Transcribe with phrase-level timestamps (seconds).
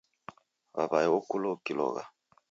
[0.75, 2.03] W'aw'aye okulwa ukilogha